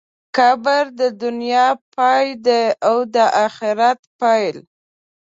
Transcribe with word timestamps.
قبر 0.37 0.83
د 0.99 1.01
دنیا 1.23 1.67
پای 1.95 2.25
دی 2.45 2.63
او 2.87 2.97
د 3.13 3.15
آخرت 3.45 3.99
پیل. 4.19 4.57